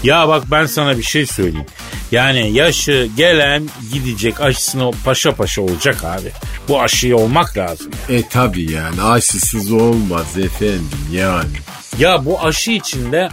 Ya 0.03 0.27
bak 0.27 0.43
ben 0.51 0.65
sana 0.65 0.97
bir 0.97 1.03
şey 1.03 1.25
söyleyeyim. 1.25 1.65
Yani 2.11 2.51
yaşı 2.51 3.09
gelen 3.17 3.69
gidecek 3.93 4.41
aşısını 4.41 4.91
paşa 5.05 5.35
paşa 5.35 5.61
olacak 5.61 6.03
abi. 6.03 6.31
Bu 6.67 6.81
aşıyı 6.81 7.17
olmak 7.17 7.57
lazım. 7.57 7.91
E 8.09 8.27
tabi 8.27 8.71
yani 8.71 9.01
aşısız 9.01 9.71
olmaz 9.71 10.37
efendim 10.37 11.07
yani. 11.11 11.57
Ya 11.99 12.25
bu 12.25 12.41
aşı 12.41 12.71
içinde 12.71 13.29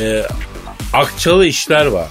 e, 0.00 0.22
akçalı 0.92 1.46
işler 1.46 1.86
var. 1.86 2.08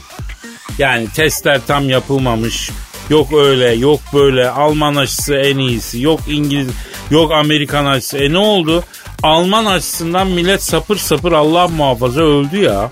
Yani 0.77 1.07
testler 1.15 1.61
tam 1.67 1.89
yapılmamış. 1.89 2.71
Yok 3.09 3.33
öyle 3.33 3.73
yok 3.73 3.99
böyle 4.13 4.49
Alman 4.49 4.95
aşısı 4.95 5.35
en 5.35 5.57
iyisi 5.57 6.01
yok 6.01 6.19
İngiliz 6.27 6.67
yok 7.11 7.31
Amerikan 7.31 7.85
aşısı. 7.85 8.17
E 8.17 8.33
ne 8.33 8.37
oldu? 8.37 8.83
Alman 9.23 9.65
aşısından 9.65 10.27
millet 10.27 10.63
sapır 10.63 10.97
sapır 10.97 11.31
Allah 11.31 11.67
muhafaza 11.67 12.21
öldü 12.21 12.57
ya. 12.57 12.91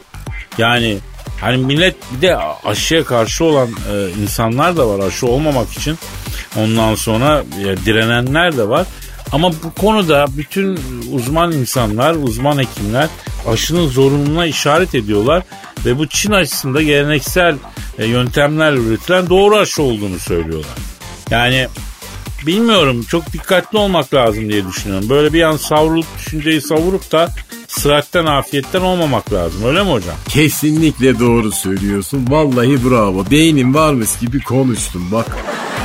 Yani 0.58 0.98
hani 1.42 1.58
millet 1.58 1.96
bir 2.12 2.22
de 2.22 2.38
aşıya 2.66 3.04
karşı 3.04 3.46
olan 3.46 3.68
e, 3.68 4.22
insanlar 4.22 4.78
da 4.78 4.90
var 4.90 5.08
aşı 5.08 5.28
olmamak 5.28 5.74
için. 5.74 5.98
Ondan 6.58 6.96
sonra 6.96 7.44
e, 7.60 7.86
direnenler 7.86 8.58
de 8.58 8.70
var. 8.70 8.88
Ama 9.32 9.52
bu 9.64 9.82
konuda 9.82 10.26
bütün 10.38 10.80
uzman 11.12 11.52
insanlar, 11.52 12.16
uzman 12.16 12.58
hekimler 12.58 13.10
aşının 13.48 13.88
zorunluluğuna 13.88 14.46
işaret 14.46 14.96
ediyorlar. 14.96 15.44
Ve 15.86 15.98
bu 15.98 16.08
Çin 16.08 16.32
aşısında 16.32 16.82
geleneksel 16.82 17.56
e, 17.98 18.06
yöntemlerle 18.06 18.80
üretilen 18.80 19.30
doğru 19.30 19.58
aşı 19.58 19.84
olduğunu 19.84 20.20
söylüyorlar. 20.20 20.78
Yani 21.32 21.68
bilmiyorum 22.48 23.06
çok 23.10 23.34
dikkatli 23.34 23.78
olmak 23.78 24.14
lazım 24.14 24.50
diye 24.50 24.68
düşünüyorum. 24.68 25.10
Böyle 25.10 25.34
bir 25.34 25.42
an 25.42 25.58
savrulup 25.58 26.06
düşünceyi 26.18 26.62
savurup 26.62 27.12
da 27.12 27.30
sıratten 27.68 28.26
afiyetten 28.26 28.82
olmamak 28.82 29.34
lazım 29.34 29.64
öyle 29.66 29.84
mi 29.84 29.90
hocam? 29.92 30.16
Kesinlikle 30.30 31.20
doğru 31.20 31.52
söylüyorsun. 31.52 32.26
Vallahi 32.30 32.90
bravo. 32.90 33.26
Beynim 33.32 33.74
varmış 33.74 34.10
gibi 34.22 34.40
konuştum 34.44 35.08
bak. 35.12 35.38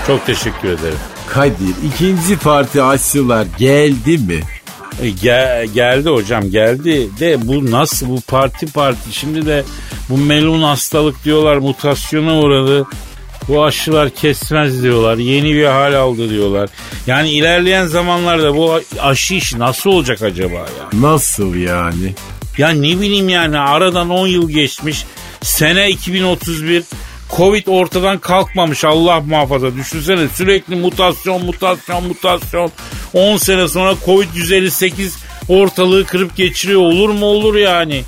Çok 0.06 0.26
teşekkür 0.26 0.68
ederim. 0.68 0.98
Kadir 1.28 1.74
ikinci 1.94 2.36
parti 2.38 2.82
aşılar 2.82 3.46
geldi 3.58 4.18
mi? 4.18 4.40
E, 5.02 5.10
gel- 5.10 5.66
geldi 5.66 6.08
hocam 6.08 6.50
geldi 6.50 7.08
de 7.20 7.48
bu 7.48 7.70
nasıl 7.70 8.08
bu 8.08 8.20
parti 8.20 8.66
parti 8.72 9.12
şimdi 9.12 9.46
de 9.46 9.64
bu 10.10 10.18
melun 10.18 10.62
hastalık 10.62 11.24
diyorlar 11.24 11.56
mutasyona 11.56 12.40
uğradı. 12.40 12.86
Bu 13.48 13.64
aşılar 13.64 14.10
kesmez 14.10 14.82
diyorlar. 14.82 15.16
Yeni 15.16 15.54
bir 15.54 15.64
hal 15.64 15.94
aldı 15.94 16.30
diyorlar. 16.30 16.70
Yani 17.06 17.30
ilerleyen 17.30 17.86
zamanlarda 17.86 18.56
bu 18.56 18.80
aşı 19.00 19.34
işi 19.34 19.58
nasıl 19.58 19.90
olacak 19.90 20.22
acaba 20.22 20.54
ya? 20.54 21.00
Nasıl 21.00 21.54
yani? 21.54 22.14
Ya 22.58 22.68
ne 22.68 23.00
bileyim 23.00 23.28
yani 23.28 23.58
aradan 23.58 24.10
10 24.10 24.26
yıl 24.26 24.50
geçmiş. 24.50 25.04
Sene 25.42 25.90
2031. 25.90 26.82
Covid 27.36 27.66
ortadan 27.66 28.18
kalkmamış 28.18 28.84
Allah 28.84 29.20
muhafaza. 29.20 29.76
Düşünsene 29.76 30.28
sürekli 30.34 30.76
mutasyon 30.76 31.44
mutasyon 31.44 32.06
mutasyon. 32.06 32.70
10 33.14 33.36
sene 33.36 33.68
sonra 33.68 33.94
Covid 34.06 34.28
158 34.34 35.16
ortalığı 35.48 36.04
kırıp 36.04 36.36
geçiriyor. 36.36 36.80
Olur 36.80 37.10
mu 37.10 37.26
olur 37.26 37.54
yani. 37.54 38.02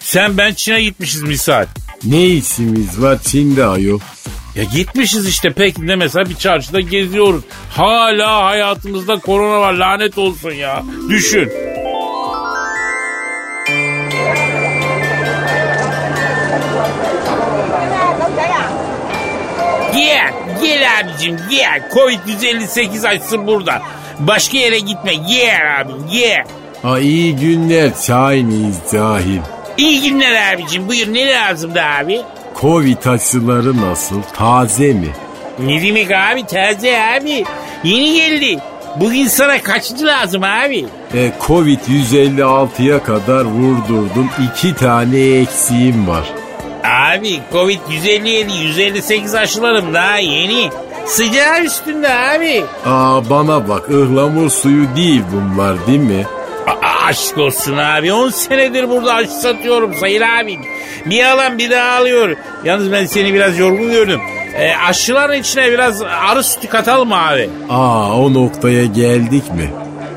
Sen 0.00 0.38
ben 0.38 0.54
Çin'e 0.54 0.82
gitmişiz 0.82 1.22
misal. 1.22 1.66
Ne 2.04 2.26
işimiz 2.26 3.02
var 3.02 3.18
Çin'de 3.22 3.64
ayol? 3.64 4.00
Ya 4.56 4.64
gitmişiz 4.64 5.28
işte 5.28 5.52
Pekin'de 5.52 5.96
mesela 5.96 6.26
bir 6.28 6.34
çarşıda 6.34 6.80
geziyoruz. 6.80 7.42
Hala 7.70 8.44
hayatımızda 8.44 9.18
korona 9.18 9.60
var 9.60 9.72
lanet 9.72 10.18
olsun 10.18 10.52
ya. 10.52 10.82
Düşün. 11.08 11.50
Gel, 19.94 20.32
gel 20.62 20.82
abicim 21.00 21.36
gel. 21.50 21.82
Covid-158 21.94 23.08
açsın 23.08 23.46
burada. 23.46 23.82
Başka 24.18 24.58
yere 24.58 24.78
gitme. 24.78 25.14
Gel 25.14 25.80
abim 25.80 26.06
gel. 26.12 26.44
Ha 26.82 26.98
iyi 26.98 27.36
günler 27.36 27.90
Chinese 28.06 28.80
cahil. 28.92 29.40
İyi 29.78 30.02
günler 30.10 30.54
abicim. 30.54 30.88
Buyur 30.88 31.14
ne 31.14 31.30
lazımdı 31.30 31.82
abi? 31.82 32.20
Covid 32.60 33.04
aşıları 33.06 33.80
nasıl? 33.90 34.22
Taze 34.36 34.92
mi? 34.92 35.08
Ne 35.58 35.82
demek 35.82 36.10
abi 36.10 36.46
taze 36.46 36.98
abi. 37.02 37.44
Yeni 37.84 38.14
geldi. 38.14 38.58
Bugün 38.96 39.26
sana 39.26 39.62
kaçıncı 39.62 40.06
lazım 40.06 40.42
abi? 40.42 40.86
E, 41.14 41.32
Covid 41.46 41.78
156'ya 41.80 43.02
kadar 43.02 43.44
vurdurdum. 43.44 44.30
iki 44.50 44.74
tane 44.74 45.18
eksiğim 45.20 46.08
var. 46.08 46.24
Abi 47.12 47.40
Covid 47.52 47.80
157 47.90 48.52
158 48.52 49.34
aşılarım 49.34 49.94
daha 49.94 50.16
yeni. 50.18 50.70
Sıcağı 51.06 51.60
üstünde 51.64 52.14
abi. 52.14 52.64
Aa 52.86 53.30
bana 53.30 53.68
bak 53.68 53.90
ıhlamur 53.90 54.50
suyu 54.50 54.96
değil 54.96 55.22
bunlar 55.32 55.86
değil 55.86 55.98
mi? 56.00 56.26
Aşk 57.06 57.38
olsun 57.38 57.76
abi 57.76 58.12
10 58.12 58.28
senedir 58.28 58.88
burada 58.88 59.14
aşı 59.14 59.30
satıyorum 59.30 59.94
sayın 59.94 60.22
abim. 60.22 60.60
Bir 61.06 61.24
alan 61.24 61.58
bir 61.58 61.70
daha 61.70 61.98
alıyor. 61.98 62.36
Yalnız 62.64 62.92
ben 62.92 63.04
seni 63.06 63.34
biraz 63.34 63.58
yorgun 63.58 63.90
gördüm. 63.90 64.20
E, 64.58 64.72
aşıların 64.88 65.38
içine 65.38 65.72
biraz 65.72 66.02
arı 66.02 66.44
sütü 66.44 66.68
katalım 66.68 67.08
mı 67.08 67.28
abi? 67.28 67.50
Aa 67.70 68.18
o 68.18 68.34
noktaya 68.34 68.84
geldik 68.84 69.50
mi? 69.54 69.70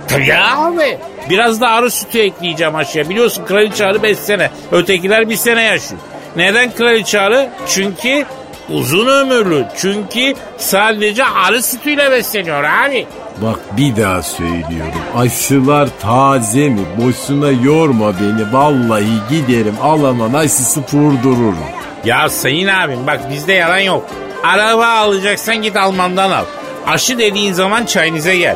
Tabii 0.08 0.28
ya 0.28 0.58
abi. 0.58 0.98
Biraz 1.30 1.62
da 1.62 1.70
arı 1.70 1.92
sütü 1.92 2.20
ekleyeceğim 2.20 2.76
aşıya. 2.76 3.10
Biliyorsun 3.10 3.46
kraliçe 3.46 3.86
arı 3.86 4.04
5 4.04 4.18
sene. 4.18 4.50
Ötekiler 4.72 5.30
bir 5.30 5.36
sene 5.36 5.64
yaşıyor. 5.64 6.02
Neden 6.36 6.72
kraliçe 6.72 7.20
arı? 7.22 7.50
Çünkü 7.68 8.26
uzun 8.70 9.08
ömürlü. 9.08 9.66
Çünkü 9.78 10.34
sadece 10.58 11.26
arı 11.26 11.64
sütüyle 11.64 12.12
besleniyor 12.12 12.64
abi. 12.64 13.08
Bak 13.42 13.60
bir 13.78 13.96
daha 13.96 14.22
söylüyorum. 14.22 15.02
Aşılar 15.18 15.90
taze 16.02 16.70
mi? 16.70 16.82
Boşuna 16.98 17.52
yorma 17.52 18.14
beni. 18.20 18.54
Vallahi 18.54 19.06
giderim 19.30 19.76
alaman 19.84 20.34
aşısı 20.34 20.82
vurdururum. 20.94 21.58
Ya 22.06 22.30
sayın 22.30 22.68
abim 22.68 23.08
bak 23.08 23.20
bizde 23.32 23.54
yalan 23.54 23.80
yok. 23.80 24.10
Araba 24.44 24.88
alacaksan 24.88 25.56
git 25.62 25.76
Alman'dan 25.76 26.32
al. 26.32 26.46
Aşı 26.88 27.18
dediğin 27.18 27.54
zaman 27.54 27.86
Chinese 27.86 28.38
gel. 28.38 28.56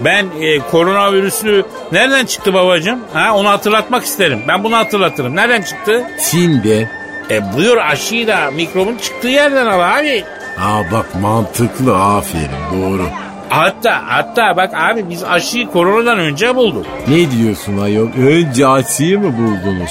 Ben 0.00 0.26
e, 0.40 0.58
koronavirüsü 0.58 1.64
nereden 1.92 2.26
çıktı 2.26 2.54
babacığım? 2.54 3.00
Ha, 3.12 3.34
onu 3.34 3.48
hatırlatmak 3.48 4.04
isterim. 4.04 4.42
Ben 4.48 4.64
bunu 4.64 4.76
hatırlatırım. 4.76 5.36
Nereden 5.36 5.62
çıktı? 5.62 6.04
Çin'de 6.30 6.88
E 7.30 7.52
buyur 7.56 7.76
aşıyı 7.76 8.26
da 8.26 8.50
mikrobun 8.50 8.96
çıktığı 8.96 9.28
yerden 9.28 9.66
al 9.66 9.98
abi. 9.98 10.24
Aa 10.60 10.92
bak 10.92 11.14
mantıklı 11.14 11.96
aferin 11.96 12.50
doğru. 12.72 13.02
Hatta 13.48 14.02
hatta 14.06 14.56
bak 14.56 14.70
abi 14.74 15.10
biz 15.10 15.24
aşıyı 15.24 15.66
koronadan 15.66 16.18
önce 16.18 16.56
bulduk. 16.56 16.86
Ne 17.08 17.30
diyorsun 17.30 17.78
ayol? 17.78 18.08
Önce 18.26 18.66
aşıyı 18.66 19.18
mı 19.20 19.32
buldunuz? 19.38 19.90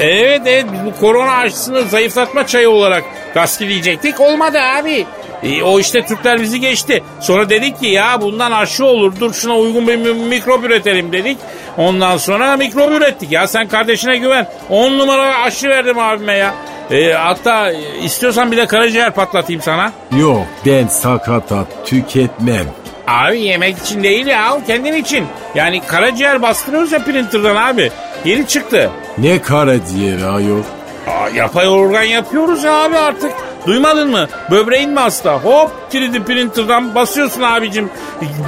Evet 0.00 0.42
evet 0.46 0.66
biz 0.72 0.84
bu 0.84 1.00
korona 1.00 1.32
aşısını 1.36 1.82
zayıflatma 1.82 2.46
çayı 2.46 2.70
olarak 2.70 3.04
gaskileyecektik. 3.34 4.20
Olmadı 4.20 4.58
abi. 4.60 5.06
E, 5.42 5.62
o 5.62 5.80
işte 5.80 6.06
Türkler 6.06 6.40
bizi 6.42 6.60
geçti. 6.60 7.02
Sonra 7.20 7.50
dedik 7.50 7.80
ki 7.80 7.86
ya 7.86 8.20
bundan 8.20 8.52
aşı 8.52 8.84
olur. 8.86 9.12
Dur 9.20 9.32
şuna 9.32 9.56
uygun 9.56 9.88
bir 9.88 9.96
mi- 9.96 10.12
mikrop 10.28 10.64
üretelim 10.64 11.12
dedik. 11.12 11.38
Ondan 11.76 12.16
sonra 12.16 12.56
mikrop 12.56 12.92
ürettik. 12.92 13.32
Ya 13.32 13.46
sen 13.46 13.68
kardeşine 13.68 14.16
güven. 14.16 14.48
10 14.70 14.98
numara 14.98 15.38
aşı 15.42 15.68
verdim 15.68 15.98
abime 15.98 16.34
ya. 16.34 16.54
E, 16.90 17.12
hatta 17.12 17.72
e, 17.72 17.98
istiyorsan 18.04 18.52
bir 18.52 18.56
de 18.56 18.66
karaciğer 18.66 19.10
patlatayım 19.14 19.62
sana. 19.62 19.92
Yok 20.18 20.42
ben 20.66 20.86
sakatat 20.86 21.66
tüketmem. 21.86 22.66
Abi 23.06 23.40
yemek 23.40 23.78
için 23.78 24.02
değil 24.02 24.26
ya 24.26 24.58
kendim 24.66 24.96
için. 24.96 25.26
Yani 25.54 25.80
karaciğer 25.86 26.42
bastırıyoruz 26.42 26.92
ya 26.92 26.98
printer'dan 27.04 27.56
abi. 27.56 27.90
Yeni 28.24 28.46
çıktı. 28.46 28.90
Ne 29.18 29.42
karaciğeri 29.42 30.24
ayol? 30.26 30.60
Aa, 31.06 31.28
yapay 31.34 31.68
organ 31.68 32.02
yapıyoruz 32.02 32.64
ya 32.64 32.72
abi 32.72 32.96
artık. 32.96 33.32
Duymadın 33.66 34.10
mı? 34.10 34.28
Böbreğin 34.50 34.90
mi 34.90 34.98
hasta? 34.98 35.34
Hop 35.34 35.70
3D 35.92 36.24
printer'dan 36.24 36.94
basıyorsun 36.94 37.42
abicim. 37.42 37.90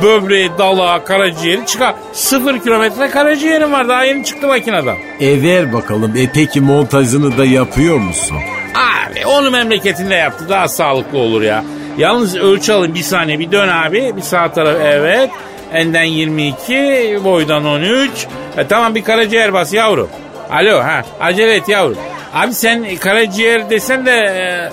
Böbreği, 0.03 0.51
dalağı, 0.59 1.05
karaciğeri 1.05 1.67
çıkar. 1.67 1.95
Sıfır 2.13 2.59
kilometre 2.59 3.11
karaciğerim 3.11 3.73
var. 3.73 3.89
Daha 3.89 4.05
yeni 4.05 4.25
çıktı 4.25 4.47
makineden. 4.47 4.97
E 5.21 5.43
ver 5.43 5.73
bakalım. 5.73 6.17
E 6.17 6.31
peki 6.35 6.61
montajını 6.61 7.39
da 7.39 7.45
yapıyor 7.45 7.97
musun? 7.99 8.37
Abi 8.75 9.27
onu 9.27 9.51
memleketinde 9.51 10.15
yaptı. 10.15 10.49
Daha 10.49 10.69
sağlıklı 10.69 11.19
olur 11.19 11.43
ya. 11.43 11.65
Yalnız 11.99 12.37
ölçü 12.37 12.73
alın 12.73 12.95
bir 12.95 13.03
saniye. 13.03 13.39
Bir 13.39 13.53
dön 13.53 13.69
abi. 13.69 14.13
Bir 14.17 14.23
sağ 14.23 14.53
taraf 14.53 14.77
evet. 14.83 15.31
Enden 15.73 16.03
22, 16.03 17.21
boydan 17.25 17.65
13. 17.67 18.11
E, 18.57 18.67
tamam 18.67 18.95
bir 18.95 19.05
karaciğer 19.05 19.53
bas 19.53 19.73
yavrum. 19.75 20.09
Alo 20.51 20.79
ha 20.79 21.03
acele 21.21 21.55
et 21.55 21.69
yavrum. 21.69 21.99
Abi 22.35 22.55
sen 22.55 22.97
karaciğer 22.97 23.71
desen 23.71 24.07
de 24.07 24.13
e, 24.13 24.71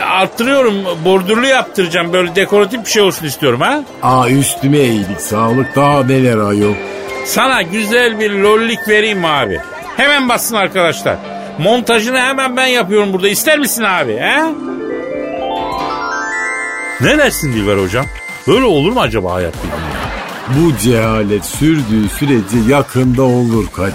arttırıyorum. 0.00 0.74
Bordürlü 1.04 1.46
yaptıracağım. 1.46 2.12
Böyle 2.12 2.34
dekoratif 2.34 2.84
bir 2.84 2.90
şey 2.90 3.02
olsun 3.02 3.26
istiyorum 3.26 3.60
ha. 3.60 3.80
Aa 4.02 4.28
üstüme 4.28 4.78
eğilik 4.78 5.20
sağlık 5.20 5.76
daha 5.76 6.04
neler 6.04 6.38
ayol. 6.38 6.74
Sana 7.24 7.62
güzel 7.62 8.20
bir 8.20 8.30
lollik 8.30 8.88
vereyim 8.88 9.24
abi? 9.24 9.60
Hemen 9.96 10.28
bassın 10.28 10.54
arkadaşlar. 10.56 11.16
Montajını 11.58 12.18
hemen 12.18 12.56
ben 12.56 12.66
yapıyorum 12.66 13.12
burada. 13.12 13.28
İster 13.28 13.58
misin 13.58 13.82
abi? 13.82 14.12
He? 14.16 14.42
Ne 17.00 17.18
dersin 17.18 17.52
Dilber 17.52 17.76
hocam? 17.82 18.06
Böyle 18.48 18.64
olur 18.64 18.92
mu 18.92 19.00
acaba 19.00 19.32
hayat 19.34 19.54
ya? 19.54 19.70
Bu 20.48 20.76
cehalet 20.76 21.44
sürdüğü 21.44 22.08
sürece 22.18 22.56
yakında 22.68 23.22
olur 23.22 23.66
Kadir. 23.76 23.94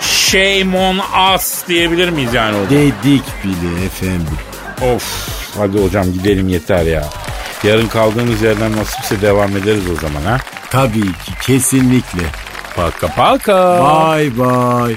Shame 0.00 0.78
on 0.78 0.98
us 1.34 1.66
diyebilir 1.68 2.08
miyiz 2.08 2.34
yani 2.34 2.56
hocam? 2.56 2.70
Dedik 2.70 3.24
bile 3.44 3.84
efendim. 3.86 4.38
Of 4.82 5.28
hadi 5.58 5.82
hocam 5.84 6.12
gidelim 6.12 6.48
yeter 6.48 6.84
ya. 6.84 7.04
Yarın 7.64 7.88
kaldığımız 7.88 8.42
yerden 8.42 8.76
nasipse 8.76 9.22
devam 9.22 9.56
ederiz 9.56 9.90
o 9.90 10.00
zaman 10.00 10.22
ha. 10.22 10.38
Tabii 10.70 11.12
ki 11.12 11.32
kesinlikle. 11.42 12.22
Paka 12.76 13.08
paka. 13.08 13.78
Bye 13.78 14.30
bye. 14.36 14.96